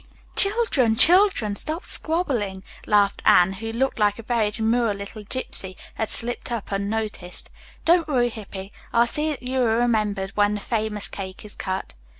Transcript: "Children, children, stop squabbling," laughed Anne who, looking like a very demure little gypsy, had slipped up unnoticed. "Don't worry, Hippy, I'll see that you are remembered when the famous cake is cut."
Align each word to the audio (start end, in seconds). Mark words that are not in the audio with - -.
"Children, 0.35 0.95
children, 0.95 1.55
stop 1.55 1.85
squabbling," 1.85 2.63
laughed 2.87 3.21
Anne 3.23 3.53
who, 3.53 3.71
looking 3.71 3.99
like 4.01 4.17
a 4.17 4.23
very 4.23 4.49
demure 4.49 4.95
little 4.95 5.21
gypsy, 5.23 5.75
had 5.93 6.09
slipped 6.09 6.51
up 6.51 6.71
unnoticed. 6.71 7.51
"Don't 7.85 8.07
worry, 8.07 8.29
Hippy, 8.29 8.73
I'll 8.91 9.05
see 9.05 9.29
that 9.29 9.43
you 9.43 9.61
are 9.61 9.77
remembered 9.77 10.31
when 10.31 10.55
the 10.55 10.59
famous 10.59 11.07
cake 11.07 11.45
is 11.45 11.55
cut." 11.55 11.93